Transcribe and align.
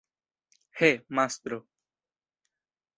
He, 0.79 0.89
mastro! 1.15 1.57